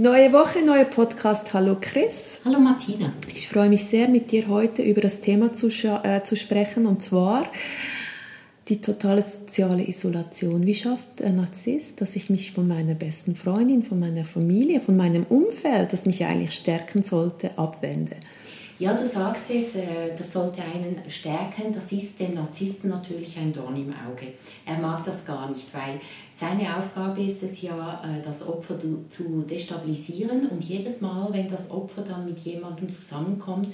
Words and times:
Neue 0.00 0.32
Woche, 0.32 0.64
neuer 0.64 0.86
Podcast. 0.86 1.52
Hallo 1.52 1.76
Chris. 1.78 2.40
Hallo 2.46 2.58
Martina. 2.58 3.12
Ich 3.34 3.46
freue 3.48 3.68
mich 3.68 3.84
sehr, 3.84 4.08
mit 4.08 4.32
dir 4.32 4.48
heute 4.48 4.80
über 4.80 5.02
das 5.02 5.20
Thema 5.20 5.52
zu, 5.52 5.66
äh, 5.66 6.22
zu 6.22 6.36
sprechen 6.36 6.86
und 6.86 7.02
zwar 7.02 7.44
die 8.70 8.80
totale 8.80 9.20
soziale 9.20 9.86
Isolation. 9.86 10.64
Wie 10.64 10.74
schafft 10.74 11.20
ein 11.20 11.36
Narzisst, 11.36 12.00
dass 12.00 12.16
ich 12.16 12.30
mich 12.30 12.52
von 12.52 12.66
meiner 12.66 12.94
besten 12.94 13.36
Freundin, 13.36 13.82
von 13.82 14.00
meiner 14.00 14.24
Familie, 14.24 14.80
von 14.80 14.96
meinem 14.96 15.24
Umfeld, 15.24 15.92
das 15.92 16.06
mich 16.06 16.24
eigentlich 16.24 16.52
stärken 16.52 17.02
sollte, 17.02 17.58
abwende? 17.58 18.16
Ja, 18.80 18.94
du 18.94 19.04
sagst 19.04 19.50
es, 19.50 19.76
äh, 19.76 20.14
das 20.16 20.32
sollte 20.32 20.62
einen 20.62 21.02
stärken. 21.06 21.70
Das 21.70 21.92
ist 21.92 22.18
dem 22.18 22.32
Narzissten 22.32 22.88
natürlich 22.88 23.36
ein 23.36 23.52
Dorn 23.52 23.76
im 23.76 23.90
Auge. 23.90 24.32
Er 24.64 24.78
mag 24.78 25.04
das 25.04 25.26
gar 25.26 25.50
nicht, 25.50 25.66
weil 25.74 26.00
seine 26.32 26.74
Aufgabe 26.78 27.22
ist 27.22 27.42
es 27.42 27.60
ja, 27.60 28.02
äh, 28.02 28.22
das 28.22 28.48
Opfer 28.48 28.78
zu 28.78 29.42
destabilisieren. 29.42 30.48
Und 30.48 30.64
jedes 30.64 31.02
Mal, 31.02 31.28
wenn 31.30 31.46
das 31.46 31.70
Opfer 31.70 32.00
dann 32.00 32.24
mit 32.24 32.38
jemandem 32.38 32.90
zusammenkommt, 32.90 33.68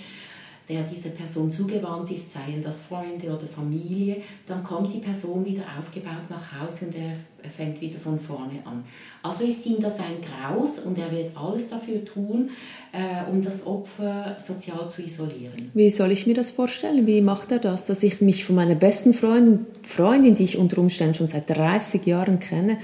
der 0.69 0.83
dieser 0.83 1.11
Person 1.11 1.51
zugewandt 1.51 2.11
ist, 2.11 2.33
seien 2.33 2.61
das 2.61 2.81
Freunde 2.81 3.29
oder 3.29 3.47
Familie, 3.47 4.17
dann 4.47 4.65
kommt 4.65 4.93
die 4.93 4.99
Person 4.99 5.45
wieder 5.45 5.63
aufgebaut 5.79 6.29
nach 6.29 6.61
Hause 6.61 6.87
und 6.87 6.95
er 6.95 7.51
fängt 7.51 7.81
wieder 7.81 7.99
von 7.99 8.19
vorne 8.19 8.61
an. 8.65 8.85
Also 9.23 9.45
ist 9.45 9.65
ihm 9.67 9.79
das 9.79 9.99
ein 9.99 10.17
Graus 10.21 10.81
und 10.81 10.99
er 10.99 11.13
wird 11.13 11.37
alles 11.37 11.69
dafür 11.69 12.05
tun, 12.05 12.51
äh, 12.93 13.31
um 13.31 13.43
das 13.43 13.65
Opfer 13.65 14.37
sozial 14.39 14.89
zu 14.91 15.03
isolieren. 15.03 15.71
Wie 15.75 15.91
soll 15.91 16.11
ich 16.11 16.27
mir 16.27 16.35
das 16.35 16.51
vorstellen? 16.51 17.07
Wie 17.07 17.21
macht 17.21 17.53
er 17.53 17.61
das? 17.61 17.87
Dass 17.87 18.03
ich 18.03 18.21
mich 18.21 18.45
von 18.45 18.57
meiner 18.57 18.75
besten 18.75 19.15
Freundin, 19.15 19.67
Freundin 19.83 20.35
die 20.35 20.45
ich 20.45 20.59
unter 20.59 20.79
Umständen 20.79 21.15
schon 21.15 21.29
seit 21.29 21.49
30 21.49 22.05
Jahren 22.07 22.41
kenne, 22.41 22.79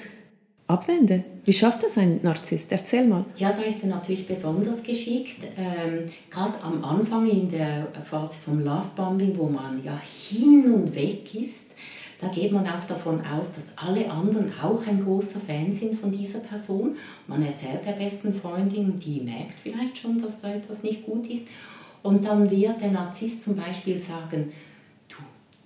abwende. 0.72 1.24
Wie 1.44 1.52
schafft 1.52 1.82
das 1.82 1.98
ein 1.98 2.20
Narzisst? 2.22 2.72
Erzähl 2.72 3.06
mal. 3.06 3.24
Ja, 3.36 3.52
da 3.52 3.62
ist 3.62 3.82
er 3.82 3.88
natürlich 3.88 4.26
besonders 4.26 4.82
geschickt. 4.82 5.44
Ähm, 5.56 6.06
Gerade 6.30 6.62
am 6.62 6.84
Anfang 6.84 7.26
in 7.28 7.48
der 7.48 7.88
Phase 8.02 8.38
vom 8.38 8.60
Lovebombing, 8.60 9.36
wo 9.36 9.46
man 9.46 9.82
ja 9.84 9.98
hin 10.30 10.72
und 10.72 10.94
weg 10.94 11.34
ist, 11.34 11.74
da 12.20 12.28
geht 12.28 12.52
man 12.52 12.64
auch 12.66 12.84
davon 12.84 13.20
aus, 13.20 13.50
dass 13.50 13.72
alle 13.76 14.08
anderen 14.08 14.52
auch 14.62 14.86
ein 14.86 15.00
großer 15.00 15.40
Fan 15.40 15.72
sind 15.72 15.96
von 15.96 16.12
dieser 16.12 16.38
Person. 16.38 16.96
Man 17.26 17.44
erzählt 17.44 17.84
der 17.84 17.92
besten 17.92 18.32
Freundin, 18.32 18.98
die 19.00 19.20
merkt 19.20 19.58
vielleicht 19.60 19.98
schon, 19.98 20.18
dass 20.18 20.40
da 20.40 20.54
etwas 20.54 20.84
nicht 20.84 21.04
gut 21.04 21.26
ist. 21.26 21.48
Und 22.04 22.24
dann 22.24 22.48
wird 22.48 22.80
der 22.80 22.92
Narzisst 22.92 23.42
zum 23.42 23.56
Beispiel 23.56 23.98
sagen, 23.98 24.52
du, 25.08 25.16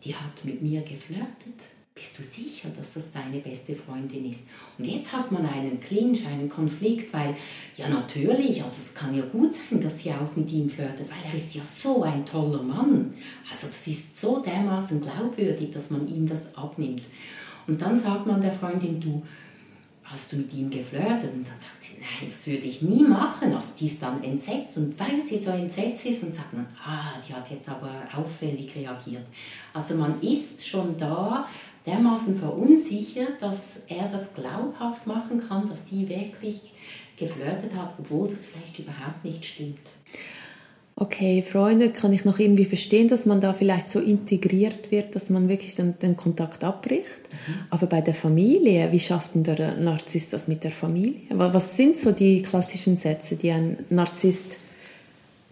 die 0.03 0.15
hat 0.15 0.45
mit 0.45 0.63
mir 0.63 0.81
geflirtet 0.81 1.76
bist 1.97 2.19
du 2.19 2.23
sicher, 2.23 2.69
dass 2.77 2.93
das 2.93 3.11
deine 3.11 3.39
beste 3.39 3.75
Freundin 3.75 4.31
ist? 4.31 4.45
Und 4.77 4.87
jetzt 4.87 5.15
hat 5.15 5.33
man 5.33 5.47
einen 5.47 5.81
Clinch, 5.81 6.27
einen 6.27 6.47
Konflikt, 6.47 7.11
weil, 7.15 7.35
ja 7.75 7.89
natürlich, 7.89 8.63
also 8.63 8.75
es 8.77 8.93
kann 8.93 9.15
ja 9.15 9.25
gut 9.25 9.55
sein, 9.55 9.81
dass 9.81 10.01
sie 10.01 10.13
auch 10.13 10.37
mit 10.37 10.53
ihm 10.53 10.69
flirtet, 10.69 11.09
weil 11.09 11.33
er 11.33 11.35
ist 11.35 11.55
ja 11.55 11.63
so 11.65 12.03
ein 12.03 12.27
toller 12.27 12.63
Mann. 12.63 13.15
Also 13.51 13.69
das 13.69 13.87
ist 13.87 14.21
so 14.21 14.41
dermaßen 14.41 15.01
glaubwürdig, 15.01 15.71
dass 15.71 15.89
man 15.89 16.07
ihm 16.07 16.27
das 16.27 16.55
abnimmt. 16.55 17.05
Und 17.67 17.81
dann 17.81 17.97
sagt 17.97 18.27
man 18.27 18.43
der 18.43 18.53
Freundin, 18.53 19.01
du, 19.01 19.23
hast 20.05 20.31
du 20.31 20.37
mit 20.37 20.53
ihm 20.53 20.69
geflirtet? 20.69 21.33
Und 21.33 21.49
dann 21.49 21.59
sagt 21.59 21.81
sie, 21.81 21.95
nein, 21.99 22.29
das 22.29 22.47
würde 22.47 22.67
ich 22.67 22.83
nie 22.83 23.05
machen. 23.05 23.55
Also 23.55 23.69
die 23.81 23.87
ist 23.87 24.03
dann 24.03 24.23
entsetzt. 24.23 24.77
Und 24.77 25.01
weil 25.01 25.25
sie 25.25 25.39
so 25.39 25.51
entsetzt 25.51 26.05
ist, 26.05 26.23
dann 26.23 26.31
sagt 26.31 26.53
man, 26.53 26.67
ah, 26.85 27.19
die 27.27 27.33
hat 27.33 27.51
jetzt 27.51 27.71
aber 27.71 27.91
auffällig 28.15 28.77
reagiert. 28.77 29.25
Also 29.73 29.95
man 29.95 30.21
ist 30.21 30.65
schon 30.67 30.95
da, 30.99 31.49
dermaßen 31.87 32.37
verunsichert, 32.37 33.41
dass 33.41 33.79
er 33.89 34.09
das 34.09 34.35
glaubhaft 34.35 35.07
machen 35.07 35.43
kann, 35.49 35.69
dass 35.69 35.85
die 35.85 36.09
wirklich 36.09 36.73
geflirtet 37.19 37.75
hat, 37.77 37.95
obwohl 37.99 38.29
das 38.29 38.45
vielleicht 38.45 38.79
überhaupt 38.79 39.25
nicht 39.25 39.45
stimmt. 39.45 39.91
Okay, 40.99 41.43
Freunde 41.43 41.91
kann 41.91 42.15
ich 42.15 42.25
noch 42.25 42.39
irgendwie 42.39 42.65
verstehen, 42.65 43.09
dass 43.09 43.27
man 43.27 43.43
da 43.43 43.53
vielleicht 43.53 43.91
so 43.91 44.01
integriert 44.01 44.91
wird, 44.91 45.15
dass 45.15 45.29
man 45.29 45.47
wirklich 45.47 45.75
dann 45.75 45.99
den 45.99 46.17
Kontakt 46.17 46.65
abbricht. 46.65 47.05
Mhm. 47.31 47.55
Aber 47.69 47.87
bei 47.87 48.01
der 48.01 48.15
Familie, 48.15 48.91
wie 48.93 48.99
schafft 48.99 49.35
denn 49.35 49.45
der 49.45 49.77
Narzisst 49.77 50.33
das 50.33 50.49
mit 50.49 50.65
der 50.65 50.71
Familie? 50.71 51.21
Was 51.29 51.77
sind 51.77 51.99
so 51.99 52.13
die 52.13 52.41
klassischen 52.41 52.97
Sätze, 52.97 53.37
die 53.37 53.51
ein 53.51 53.77
Narzisst 53.91 54.57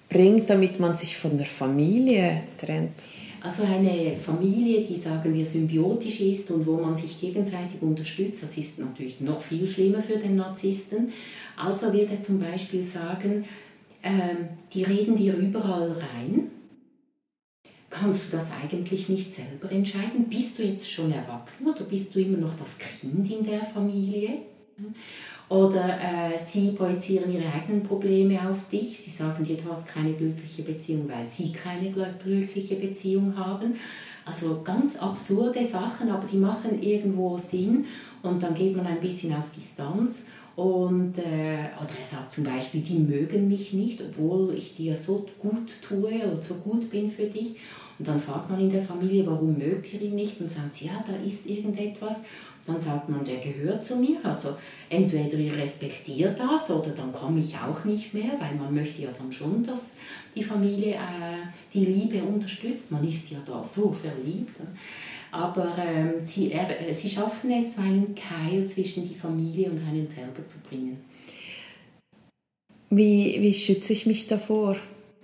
bringt, 0.09 0.49
damit 0.49 0.81
man 0.81 0.95
sich 0.95 1.15
von 1.15 1.37
der 1.37 1.47
Familie 1.47 2.41
trennt? 2.57 3.03
Also 3.45 3.63
eine 3.63 4.17
Familie, 4.17 4.85
die 4.85 4.97
sagen 4.97 5.35
wir 5.35 5.45
symbiotisch 5.45 6.19
ist 6.21 6.51
und 6.51 6.65
wo 6.65 6.79
man 6.79 6.97
sich 6.97 7.21
gegenseitig 7.21 7.83
unterstützt, 7.83 8.43
das 8.43 8.57
ist 8.57 8.79
natürlich 8.79 9.21
noch 9.21 9.43
viel 9.43 9.67
schlimmer 9.67 10.01
für 10.01 10.17
den 10.17 10.37
Narzissten. 10.37 11.13
Also 11.55 11.93
wird 11.93 12.11
er 12.11 12.23
zum 12.23 12.41
Beispiel 12.41 12.83
sagen, 12.83 13.45
ähm, 14.03 14.49
die 14.73 14.85
reden 14.85 15.15
dir 15.15 15.35
überall 15.37 15.93
rein. 15.93 16.51
Kannst 17.91 18.33
du 18.33 18.37
das 18.39 18.51
eigentlich 18.63 19.11
nicht 19.11 19.31
selber 19.31 19.71
entscheiden? 19.71 20.25
Bist 20.31 20.59
du 20.59 20.63
jetzt 20.63 20.91
schon 20.91 21.13
erwachsen 21.13 21.67
oder 21.67 21.85
bist 21.85 22.15
du 22.15 22.21
immer 22.21 22.39
noch 22.39 22.55
das 22.55 22.79
Kind 22.79 23.31
in 23.31 23.45
der 23.45 23.63
Familie? 23.63 24.39
Oder 25.49 25.99
äh, 26.01 26.39
sie 26.43 26.71
projizieren 26.71 27.31
ihre 27.31 27.53
eigenen 27.53 27.83
Probleme 27.83 28.49
auf 28.49 28.67
dich. 28.69 28.99
Sie 28.99 29.11
sagen 29.11 29.45
dir, 29.45 29.57
du 29.57 29.71
hast 29.71 29.87
keine 29.87 30.15
glückliche 30.15 30.63
Beziehung, 30.63 31.09
weil 31.09 31.29
sie 31.29 31.53
keine 31.53 31.91
glückliche 31.91 32.77
Beziehung 32.77 33.37
haben. 33.37 33.75
Also 34.25 34.63
ganz 34.65 34.97
absurde 34.97 35.63
Sachen, 35.65 36.11
aber 36.11 36.27
die 36.27 36.39
machen 36.39 36.83
irgendwo 36.83 37.37
Sinn. 37.37 37.85
Und 38.23 38.43
dann 38.43 38.55
geht 38.55 38.75
man 38.75 38.87
ein 38.87 39.01
bisschen 39.01 39.35
auf 39.35 39.51
Distanz. 39.55 40.23
Und, 40.57 41.19
äh, 41.19 41.69
oder 41.79 41.91
er 41.99 42.05
sagt 42.05 42.33
zum 42.33 42.45
Beispiel, 42.45 42.81
die 42.81 42.99
mögen 42.99 43.49
mich 43.49 43.73
nicht, 43.73 44.01
obwohl 44.01 44.55
ich 44.55 44.75
dir 44.77 44.95
so 44.95 45.27
gut 45.39 45.83
tue 45.83 46.27
oder 46.27 46.41
so 46.41 46.55
gut 46.55 46.89
bin 46.89 47.11
für 47.11 47.27
dich. 47.27 47.57
Und 47.99 48.09
dann 48.09 48.19
fragt 48.19 48.51
man 48.51 48.61
in 48.61 48.71
der 48.71 48.83
Familie, 48.83 49.27
warum 49.27 49.59
mögt 49.59 49.93
ihr 49.93 50.01
ihn 50.01 50.15
nicht? 50.15 50.41
Und 50.41 50.51
sagt 50.51 50.75
sie, 50.75 50.87
ja, 50.87 51.05
da 51.07 51.15
ist 51.25 51.47
irgendetwas 51.47 52.21
dann 52.67 52.81
sagt 52.81 53.09
man, 53.09 53.25
der 53.25 53.39
gehört 53.39 53.85
zu 53.85 53.97
mir. 53.97 54.19
Also 54.23 54.57
entweder 54.89 55.37
ihr 55.37 55.55
respektiert 55.57 56.39
das 56.39 56.71
oder 56.71 56.91
dann 56.91 57.13
komme 57.13 57.41
ich 57.41 57.55
auch 57.57 57.85
nicht 57.85 58.15
mehr, 58.15 58.33
weil 58.39 58.55
man 58.59 58.75
möchte 58.75 59.03
ja 59.03 59.11
dann 59.17 59.31
schon, 59.33 59.63
dass 59.63 59.97
die 60.35 60.45
Familie 60.45 60.95
äh, 60.95 61.47
die 61.73 61.85
Liebe 61.85 62.23
unterstützt. 62.23 62.91
Man 62.91 63.07
ist 63.07 63.31
ja 63.31 63.39
da 63.45 63.63
so 63.63 63.93
verliebt. 63.93 64.57
Aber 65.31 65.77
ähm, 65.79 66.15
sie, 66.21 66.53
äh, 66.53 66.93
sie 66.93 67.09
schaffen 67.09 67.51
es, 67.51 67.75
so 67.75 67.83
einen 67.83 68.15
Keil 68.15 68.67
zwischen 68.67 69.07
die 69.07 69.15
Familie 69.15 69.71
und 69.71 69.81
einen 69.87 70.07
selber 70.07 70.47
zu 70.47 70.59
bringen. 70.61 70.99
Wie, 72.91 73.39
wie 73.41 73.53
schütze 73.53 73.93
ich 73.93 74.07
mich 74.07 74.29
davor? 74.29 74.77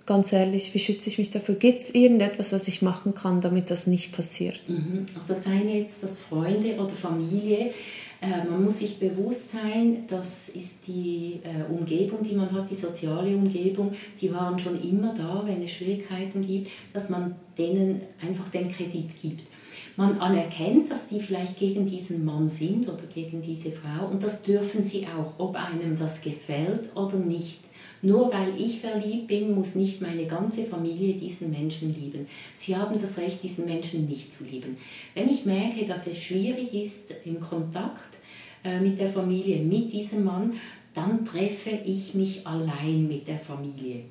Ganz 0.05 0.33
ehrlich, 0.33 0.73
wie 0.73 0.79
schütze 0.79 1.09
ich 1.09 1.17
mich 1.17 1.29
dafür? 1.29 1.55
Gibt 1.55 1.81
es 1.81 1.95
irgendetwas, 1.95 2.51
was 2.51 2.67
ich 2.67 2.81
machen 2.81 3.13
kann, 3.13 3.41
damit 3.41 3.69
das 3.71 3.87
nicht 3.87 4.11
passiert? 4.11 4.63
Mhm. 4.67 5.05
Also 5.17 5.33
seien 5.33 5.69
jetzt 5.69 6.03
das 6.03 6.17
Freunde 6.17 6.75
oder 6.75 6.89
Familie, 6.89 7.73
äh, 8.21 8.47
man 8.47 8.63
muss 8.63 8.79
sich 8.79 8.99
bewusst 8.99 9.51
sein, 9.51 10.03
das 10.07 10.49
ist 10.49 10.85
die 10.85 11.39
äh, 11.43 11.71
Umgebung, 11.71 12.21
die 12.21 12.35
man 12.35 12.51
hat, 12.51 12.69
die 12.69 12.75
soziale 12.75 13.35
Umgebung, 13.35 13.91
die 14.21 14.31
waren 14.31 14.59
schon 14.59 14.79
immer 14.79 15.13
da, 15.13 15.41
wenn 15.45 15.63
es 15.63 15.71
Schwierigkeiten 15.71 16.45
gibt, 16.45 16.69
dass 16.93 17.09
man 17.09 17.35
denen 17.57 18.01
einfach 18.21 18.47
den 18.49 18.69
Kredit 18.69 19.19
gibt. 19.19 19.49
Man 19.97 20.19
anerkennt, 20.19 20.91
dass 20.91 21.07
die 21.07 21.19
vielleicht 21.19 21.57
gegen 21.57 21.87
diesen 21.87 22.23
Mann 22.23 22.47
sind 22.47 22.87
oder 22.87 23.03
gegen 23.13 23.41
diese 23.41 23.71
Frau 23.71 24.07
und 24.07 24.21
das 24.23 24.43
dürfen 24.43 24.83
sie 24.83 25.07
auch, 25.07 25.33
ob 25.39 25.55
einem 25.55 25.97
das 25.97 26.21
gefällt 26.21 26.95
oder 26.95 27.17
nicht. 27.17 27.59
Nur 28.01 28.33
weil 28.33 28.59
ich 28.59 28.79
verliebt 28.79 29.27
bin, 29.27 29.53
muss 29.53 29.75
nicht 29.75 30.01
meine 30.01 30.25
ganze 30.25 30.63
Familie 30.63 31.13
diesen 31.13 31.51
Menschen 31.51 31.93
lieben. 31.93 32.27
Sie 32.55 32.75
haben 32.75 32.97
das 32.99 33.17
Recht, 33.17 33.43
diesen 33.43 33.65
Menschen 33.65 34.07
nicht 34.07 34.33
zu 34.33 34.43
lieben. 34.43 34.77
Wenn 35.13 35.29
ich 35.29 35.45
merke, 35.45 35.85
dass 35.85 36.07
es 36.07 36.17
schwierig 36.17 36.73
ist 36.73 37.13
im 37.25 37.39
Kontakt 37.39 38.17
äh, 38.63 38.79
mit 38.79 38.99
der 38.99 39.09
Familie, 39.09 39.61
mit 39.61 39.93
diesem 39.93 40.23
Mann, 40.23 40.53
dann 40.93 41.23
treffe 41.23 41.77
ich 41.85 42.15
mich 42.15 42.45
allein 42.45 43.07
mit 43.07 43.27
der 43.27 43.39
Familie. 43.39 44.03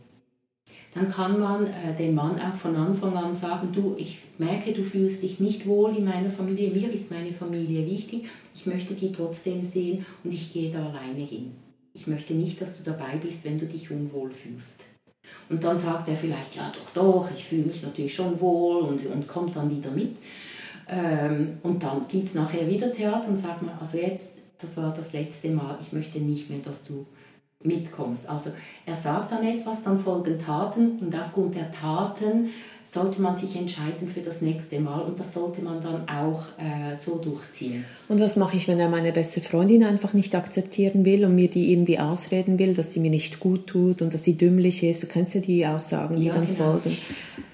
Dann 0.95 1.09
kann 1.09 1.39
man 1.39 1.67
äh, 1.67 1.95
dem 1.97 2.15
Mann 2.15 2.41
auch 2.41 2.55
von 2.55 2.75
Anfang 2.75 3.17
an 3.17 3.35
sagen, 3.35 3.69
du, 3.73 3.95
ich 3.97 4.19
merke, 4.39 4.73
du 4.73 4.83
fühlst 4.83 5.23
dich 5.23 5.39
nicht 5.39 5.67
wohl 5.67 5.97
in 5.97 6.05
meiner 6.05 6.31
Familie, 6.31 6.71
mir 6.71 6.91
ist 6.91 7.11
meine 7.11 7.33
Familie 7.33 7.87
wichtig, 7.87 8.29
ich 8.55 8.67
möchte 8.67 8.95
die 8.95 9.13
trotzdem 9.13 9.63
sehen 9.63 10.05
und 10.25 10.35
ich 10.35 10.53
gehe 10.53 10.71
da 10.71 10.87
alleine 10.87 11.25
hin. 11.25 11.53
Ich 11.93 12.07
möchte 12.07 12.35
nicht, 12.35 12.61
dass 12.61 12.79
du 12.79 12.85
dabei 12.85 13.17
bist, 13.17 13.45
wenn 13.45 13.59
du 13.59 13.67
dich 13.67 13.91
unwohl 13.91 14.31
fühlst. 14.31 14.85
Und 15.49 15.65
dann 15.65 15.77
sagt 15.77 16.09
er 16.09 16.17
vielleicht, 16.17 16.55
ja 16.57 16.73
doch, 16.73 16.91
doch, 16.91 17.31
ich 17.37 17.45
fühle 17.45 17.65
mich 17.65 17.83
natürlich 17.83 18.15
schon 18.15 18.41
wohl 18.41 18.83
und, 18.83 19.05
und 19.07 19.27
kommt 19.27 19.57
dann 19.57 19.71
wieder 19.71 19.91
mit. 19.91 20.17
Ähm, 20.89 21.59
und 21.63 21.83
dann 21.83 22.07
gibt 22.09 22.25
es 22.25 22.35
nachher 22.35 22.69
wieder 22.69 22.91
Theater 22.93 23.29
und 23.29 23.37
sagt 23.37 23.63
man, 23.63 23.77
also 23.79 23.97
jetzt, 23.97 24.35
das 24.59 24.77
war 24.77 24.93
das 24.93 25.13
letzte 25.13 25.51
Mal, 25.51 25.77
ich 25.81 25.93
möchte 25.93 26.19
nicht 26.19 26.51
mehr, 26.51 26.61
dass 26.61 26.85
du 26.85 27.07
mitkommst. 27.63 28.29
Also 28.29 28.51
er 28.87 28.95
sagt 28.95 29.33
dann 29.33 29.45
etwas, 29.45 29.83
dann 29.83 29.99
folgen 29.99 30.39
Taten 30.39 30.99
und 30.99 31.15
aufgrund 31.15 31.55
der 31.55 31.71
Taten 31.71 32.51
sollte 32.85 33.21
man 33.21 33.37
sich 33.37 33.57
entscheiden 33.57 34.09
für 34.09 34.21
das 34.21 34.41
nächste 34.41 34.81
Mal 34.81 35.01
und 35.01 35.19
das 35.21 35.33
sollte 35.33 35.63
man 35.63 35.81
dann 35.81 36.09
auch 36.09 36.43
äh, 36.59 36.95
so 36.97 37.19
durchziehen. 37.19 37.85
Und 38.09 38.21
was 38.21 38.37
mache 38.37 38.57
ich, 38.57 38.69
wenn 38.69 38.81
er 38.81 38.89
meine 38.89 39.13
beste 39.13 39.41
Freundin 39.41 39.85
einfach 39.85 40.13
nicht 40.13 40.35
akzeptieren 40.35 41.05
will 41.05 41.25
und 41.25 41.35
mir 41.35 41.49
die 41.49 41.73
irgendwie 41.73 41.99
ausreden 41.99 42.59
will, 42.59 42.75
dass 42.75 42.93
sie 42.93 43.01
mir 43.01 43.11
nicht 43.11 43.41
gut 43.41 43.67
tut 43.67 44.03
und 44.03 44.13
dass 44.15 44.25
sie 44.25 44.37
dümmlich 44.37 44.83
ist? 44.83 45.03
Du 45.03 45.07
kennst 45.07 45.35
ja 45.35 45.41
die 45.41 45.67
Aussagen, 45.67 46.19
die 46.19 46.27
ja, 46.27 46.35
dann 46.35 46.47
genau. 46.47 46.73
folgen. 46.73 46.97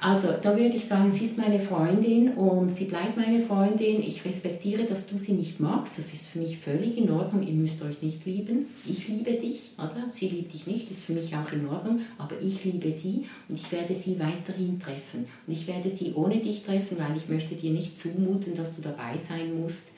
Also 0.06 0.28
da 0.40 0.56
würde 0.56 0.76
ich 0.76 0.84
sagen, 0.84 1.10
sie 1.10 1.24
ist 1.24 1.36
meine 1.36 1.58
Freundin 1.58 2.34
und 2.34 2.68
sie 2.68 2.84
bleibt 2.84 3.16
meine 3.16 3.42
Freundin. 3.42 3.98
Ich 3.98 4.24
respektiere, 4.24 4.84
dass 4.84 5.08
du 5.08 5.18
sie 5.18 5.32
nicht 5.32 5.58
magst. 5.58 5.98
Das 5.98 6.12
ist 6.12 6.28
für 6.28 6.38
mich 6.38 6.58
völlig 6.58 6.96
in 6.96 7.10
Ordnung. 7.10 7.42
Ihr 7.42 7.54
müsst 7.54 7.82
euch 7.82 8.00
nicht 8.02 8.24
lieben. 8.24 8.66
Ich 8.86 9.08
liebe 9.08 9.32
dich, 9.32 9.72
oder? 9.78 10.06
Sie 10.08 10.28
liebt 10.28 10.52
dich 10.52 10.68
nicht, 10.68 10.92
ist 10.92 11.00
für 11.00 11.12
mich 11.12 11.34
auch 11.34 11.50
in 11.50 11.66
Ordnung. 11.66 12.02
Aber 12.18 12.40
ich 12.40 12.64
liebe 12.64 12.92
sie 12.92 13.24
und 13.48 13.56
ich 13.56 13.72
werde 13.72 13.96
sie 13.96 14.16
weiterhin 14.20 14.78
treffen. 14.78 15.26
Und 15.44 15.52
ich 15.52 15.66
werde 15.66 15.90
sie 15.90 16.12
ohne 16.14 16.36
dich 16.36 16.62
treffen, 16.62 16.98
weil 17.00 17.16
ich 17.16 17.28
möchte 17.28 17.56
dir 17.56 17.72
nicht 17.72 17.98
zumuten, 17.98 18.54
dass 18.54 18.76
du 18.76 18.82
dabei 18.82 19.16
sein 19.16 19.60
musst 19.60 19.88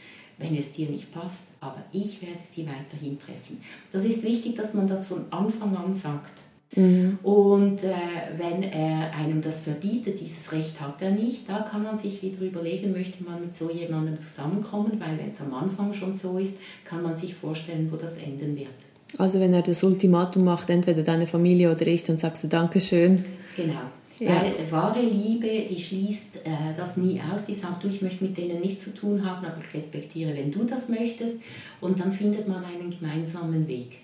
wenn 0.41 0.57
es 0.57 0.71
dir 0.71 0.89
nicht 0.89 1.13
passt, 1.13 1.47
aber 1.61 1.83
ich 1.93 2.23
werde 2.23 2.39
sie 2.49 2.65
weiterhin 2.65 3.19
treffen. 3.19 3.61
Das 3.91 4.05
ist 4.05 4.23
wichtig, 4.23 4.55
dass 4.55 4.73
man 4.73 4.87
das 4.87 5.07
von 5.09 5.25
Anfang 5.33 5.77
an 5.77 5.93
sagt. 5.93 6.31
Mhm. 6.77 7.19
Und 7.23 7.83
äh, 7.83 7.95
wenn 8.37 8.63
er 8.63 9.15
einem 9.15 9.41
das 9.41 9.61
verbietet, 9.61 10.21
dieses 10.21 10.53
Recht 10.53 10.81
hat 10.81 11.01
er 11.01 11.11
nicht, 11.11 11.49
da 11.49 11.61
kann 11.61 11.83
man 11.83 11.97
sich 11.97 12.23
wieder 12.23 12.41
überlegen, 12.43 12.93
möchte 12.93 13.25
man 13.25 13.41
mit 13.41 13.55
so 13.55 13.71
jemandem 13.71 14.19
zusammenkommen, 14.19 15.01
weil 15.01 15.19
wenn 15.19 15.31
es 15.31 15.41
am 15.41 15.55
Anfang 15.55 15.93
schon 15.93 16.15
so 16.15 16.39
ist, 16.39 16.55
kann 16.85 17.03
man 17.03 17.17
sich 17.17 17.35
vorstellen, 17.35 17.89
wo 17.91 17.97
das 17.97 18.19
enden 18.19 18.57
wird. 18.57 18.69
Also 19.17 19.41
wenn 19.41 19.55
er 19.55 19.63
das 19.63 19.83
Ultimatum 19.83 20.45
macht, 20.45 20.69
entweder 20.69 21.03
deine 21.03 21.27
Familie 21.27 21.73
oder 21.73 21.87
ich, 21.87 22.05
dann 22.05 22.19
sagst 22.19 22.45
du 22.45 22.49
Dankeschön. 22.49 23.25
Genau. 23.57 23.81
Ja. 24.19 24.31
Weil 24.31 24.71
wahre 24.71 25.01
Liebe, 25.01 25.67
die 25.71 25.79
schließt 25.79 26.45
äh, 26.45 26.51
das 26.77 26.97
nie 26.97 27.21
aus. 27.21 27.45
Die 27.45 27.55
sagt, 27.55 27.85
du, 27.85 27.89
ich 27.89 28.03
möchte 28.03 28.25
mit 28.25 28.37
denen 28.37 28.61
nichts 28.61 28.85
zu 28.85 28.93
tun 28.93 29.25
haben, 29.25 29.47
aber 29.47 29.59
ich 29.65 29.75
respektiere, 29.75 30.37
wenn 30.37 30.51
du 30.51 30.65
das 30.65 30.89
möchtest. 30.89 31.37
Und 31.81 32.01
dann 32.01 32.13
findet 32.13 32.49
man 32.49 32.65
einen 32.65 32.91
gemeinsamen 32.91 33.69
Weg. 33.69 33.99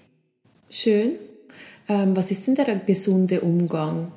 Schön. 0.70 1.14
Ähm, 1.88 2.16
was 2.16 2.30
ist 2.30 2.46
denn 2.46 2.54
der 2.54 2.76
gesunde 2.76 3.40
Umgang? 3.40 4.10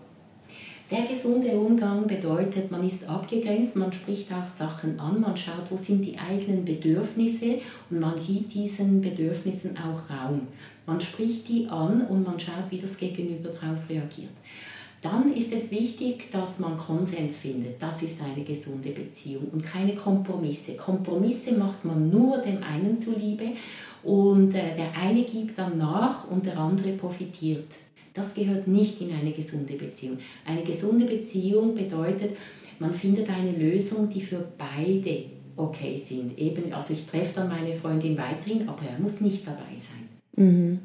Der 0.89 1.01
gesunde 1.01 1.51
Umgang 1.51 2.07
bedeutet, 2.07 2.71
man 2.71 2.85
ist 2.85 3.09
abgegrenzt, 3.09 3.75
man 3.75 3.91
spricht 3.91 4.31
auch 4.31 4.45
Sachen 4.45 4.97
an, 5.01 5.19
man 5.19 5.35
schaut, 5.35 5.69
wo 5.69 5.75
sind 5.75 6.01
die 6.01 6.17
eigenen 6.17 6.63
Bedürfnisse 6.63 7.59
und 7.89 7.99
man 7.99 8.17
gibt 8.25 8.53
diesen 8.53 9.01
Bedürfnissen 9.01 9.75
auch 9.77 10.09
Raum. 10.09 10.47
Man 10.85 11.01
spricht 11.01 11.49
die 11.49 11.67
an 11.67 12.07
und 12.07 12.23
man 12.23 12.39
schaut, 12.39 12.69
wie 12.69 12.77
das 12.77 12.97
Gegenüber 12.97 13.49
darauf 13.49 13.89
reagiert. 13.89 14.31
Dann 15.01 15.33
ist 15.33 15.51
es 15.51 15.69
wichtig, 15.71 16.31
dass 16.31 16.57
man 16.59 16.77
Konsens 16.77 17.37
findet. 17.37 17.81
Das 17.81 18.01
ist 18.01 18.17
eine 18.21 18.43
gesunde 18.43 18.89
Beziehung 18.89 19.49
und 19.51 19.63
keine 19.63 19.93
Kompromisse. 19.93 20.75
Kompromisse 20.75 21.53
macht 21.53 21.83
man 21.83 22.09
nur 22.09 22.37
dem 22.39 22.63
einen 22.63 22.97
zuliebe 22.97 23.51
und 24.03 24.53
äh, 24.53 24.75
der 24.75 24.91
eine 25.01 25.23
gibt 25.23 25.57
dann 25.57 25.77
nach 25.77 26.29
und 26.29 26.45
der 26.45 26.57
andere 26.57 26.93
profitiert. 26.93 27.67
Das 28.13 28.33
gehört 28.33 28.67
nicht 28.67 28.99
in 29.01 29.11
eine 29.13 29.31
gesunde 29.31 29.73
Beziehung. 29.73 30.17
Eine 30.45 30.63
gesunde 30.63 31.05
Beziehung 31.05 31.75
bedeutet, 31.75 32.35
man 32.79 32.93
findet 32.93 33.29
eine 33.29 33.51
Lösung, 33.51 34.09
die 34.09 34.21
für 34.21 34.43
beide 34.57 35.25
okay 35.55 35.97
sind. 35.97 36.37
Eben, 36.37 36.71
also 36.73 36.93
ich 36.93 37.05
treffe 37.05 37.35
dann 37.35 37.49
meine 37.49 37.73
Freundin 37.73 38.17
weiterhin, 38.17 38.67
aber 38.67 38.83
er 38.83 38.99
muss 38.99 39.21
nicht 39.21 39.45
dabei 39.45 39.75
sein. 39.75 40.45
Mhm. 40.45 40.79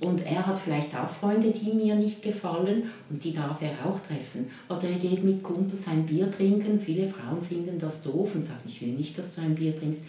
Und 0.00 0.24
er 0.26 0.46
hat 0.46 0.58
vielleicht 0.58 0.96
auch 0.96 1.08
Freunde, 1.08 1.50
die 1.50 1.72
mir 1.74 1.94
nicht 1.94 2.22
gefallen 2.22 2.84
und 3.10 3.22
die 3.22 3.34
darf 3.34 3.60
er 3.60 3.86
auch 3.86 4.00
treffen. 4.00 4.46
Oder 4.68 4.88
er 4.88 4.98
geht 4.98 5.22
mit 5.22 5.42
Kumpels 5.42 5.86
ein 5.88 6.06
Bier 6.06 6.30
trinken. 6.30 6.80
Viele 6.80 7.08
Frauen 7.08 7.42
finden 7.42 7.78
das 7.78 8.02
doof 8.02 8.34
und 8.34 8.44
sagen, 8.44 8.62
ich 8.66 8.80
will 8.80 8.92
nicht, 8.92 9.18
dass 9.18 9.34
du 9.34 9.42
ein 9.42 9.54
Bier 9.54 9.76
trinkst 9.76 10.02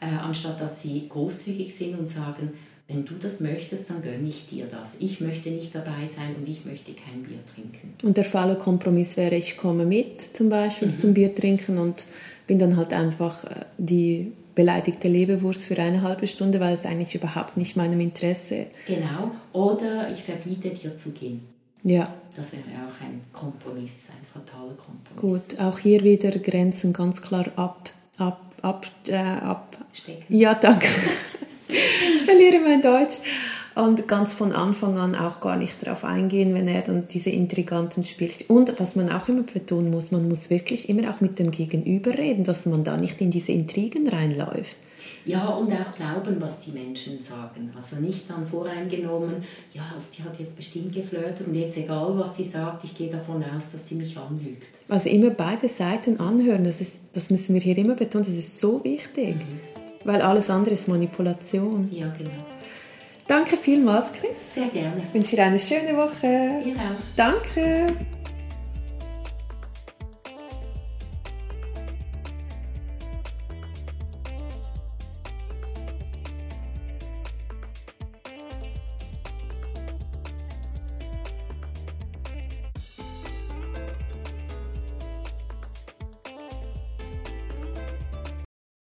äh, 0.00 0.06
anstatt 0.06 0.60
dass 0.60 0.82
sie 0.82 1.08
großzügig 1.08 1.74
sind 1.74 1.98
und 1.98 2.06
sagen, 2.06 2.52
wenn 2.88 3.04
du 3.04 3.14
das 3.14 3.40
möchtest, 3.40 3.90
dann 3.90 4.00
gönne 4.00 4.26
ich 4.26 4.46
dir 4.46 4.64
das. 4.66 4.92
Ich 4.98 5.20
möchte 5.20 5.50
nicht 5.50 5.74
dabei 5.74 6.08
sein 6.14 6.34
und 6.38 6.48
ich 6.48 6.64
möchte 6.64 6.92
kein 6.92 7.22
Bier 7.22 7.38
trinken. 7.54 7.94
Und 8.02 8.16
der 8.16 8.24
faule 8.24 8.56
Kompromiss 8.56 9.18
wäre, 9.18 9.34
ich 9.34 9.58
komme 9.58 9.84
mit 9.84 10.22
zum 10.22 10.48
Beispiel 10.48 10.88
mhm. 10.88 10.98
zum 10.98 11.14
Bier 11.14 11.34
trinken 11.34 11.76
und 11.76 12.06
bin 12.46 12.58
dann 12.58 12.78
halt 12.78 12.94
einfach 12.94 13.44
äh, 13.44 13.66
die 13.76 14.32
beleidigte 14.54 15.06
Lebewurst 15.06 15.66
für 15.66 15.78
eine 15.78 16.02
halbe 16.02 16.26
Stunde, 16.26 16.60
weil 16.60 16.74
es 16.74 16.86
eigentlich 16.86 17.14
überhaupt 17.14 17.58
nicht 17.58 17.76
meinem 17.76 18.00
Interesse. 18.00 18.66
Genau. 18.86 19.32
Oder 19.52 20.10
ich 20.10 20.22
verbiete 20.22 20.70
dir 20.70 20.96
zu 20.96 21.10
gehen. 21.10 21.42
Ja. 21.84 22.12
Das 22.34 22.52
wäre 22.52 22.62
auch 22.62 23.04
ein 23.04 23.20
Kompromiss, 23.32 24.08
ein 24.08 24.24
fataler 24.24 24.74
Kompromiss. 24.74 25.44
Gut, 25.50 25.60
auch 25.60 25.78
hier 25.78 26.02
wieder 26.02 26.30
Grenzen 26.30 26.92
ganz 26.92 27.20
klar 27.20 27.46
ab, 27.56 27.90
ab 28.16 28.47
ab, 28.62 28.86
äh, 29.06 29.16
abstecken. 29.16 30.24
Ja, 30.28 30.54
danke. 30.54 30.86
ich 31.68 32.22
verliere 32.22 32.60
mein 32.60 32.82
Deutsch. 32.82 33.18
Und 33.74 34.08
ganz 34.08 34.34
von 34.34 34.50
Anfang 34.50 34.96
an 34.96 35.14
auch 35.14 35.40
gar 35.40 35.56
nicht 35.56 35.86
darauf 35.86 36.02
eingehen, 36.02 36.52
wenn 36.52 36.66
er 36.66 36.82
dann 36.82 37.06
diese 37.06 37.30
Intriganten 37.30 38.02
spielt. 38.02 38.50
Und 38.50 38.80
was 38.80 38.96
man 38.96 39.08
auch 39.12 39.28
immer 39.28 39.44
betonen 39.44 39.92
muss, 39.92 40.10
man 40.10 40.28
muss 40.28 40.50
wirklich 40.50 40.88
immer 40.88 41.08
auch 41.10 41.20
mit 41.20 41.38
dem 41.38 41.52
Gegenüber 41.52 42.18
reden, 42.18 42.42
dass 42.42 42.66
man 42.66 42.82
da 42.82 42.96
nicht 42.96 43.20
in 43.20 43.30
diese 43.30 43.52
Intrigen 43.52 44.08
reinläuft. 44.08 44.76
Ja, 45.28 45.48
und 45.48 45.70
auch 45.72 45.94
glauben, 45.94 46.40
was 46.40 46.60
die 46.60 46.72
Menschen 46.72 47.22
sagen. 47.22 47.70
Also 47.76 47.96
nicht 47.96 48.28
dann 48.30 48.46
voreingenommen, 48.46 49.36
ja, 49.74 49.82
also 49.94 50.08
die 50.16 50.22
hat 50.22 50.38
jetzt 50.40 50.56
bestimmt 50.56 50.94
geflirtet 50.94 51.46
und 51.46 51.54
jetzt 51.54 51.76
egal, 51.76 52.18
was 52.18 52.36
sie 52.36 52.44
sagt, 52.44 52.84
ich 52.84 52.96
gehe 52.96 53.10
davon 53.10 53.44
aus, 53.44 53.70
dass 53.70 53.86
sie 53.86 53.96
mich 53.96 54.16
anlügt. 54.16 54.68
Also 54.88 55.08
immer 55.10 55.30
beide 55.30 55.68
Seiten 55.68 56.18
anhören, 56.18 56.64
das, 56.64 56.80
ist, 56.80 57.00
das 57.12 57.30
müssen 57.30 57.54
wir 57.54 57.60
hier 57.60 57.76
immer 57.76 57.94
betonen, 57.94 58.24
das 58.24 58.34
ist 58.34 58.58
so 58.58 58.82
wichtig. 58.84 59.36
Mhm. 59.36 59.60
Weil 60.04 60.22
alles 60.22 60.48
andere 60.48 60.74
ist 60.74 60.88
Manipulation. 60.88 61.88
Ja, 61.92 62.08
genau. 62.16 62.30
Danke 63.26 63.58
vielmals, 63.58 64.10
Chris. 64.12 64.54
Sehr 64.54 64.68
gerne. 64.68 65.02
Ich 65.06 65.12
wünsche 65.12 65.36
dir 65.36 65.44
eine 65.44 65.58
schöne 65.58 65.94
Woche. 65.94 66.62
Ihr 66.64 66.76
auch. 66.76 67.16
Danke. 67.16 67.86